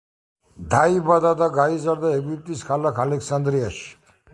[0.71, 3.91] დაიბადა და გაიზარდა ეგვიპტის ქალაქ ალექსანდრიაში.